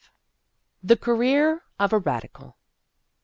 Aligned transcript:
V. 0.01 0.07
THE 0.83 0.97
CAREER 0.97 1.61
OF 1.79 1.93
A 1.93 1.99
RADICAL. 1.99 2.57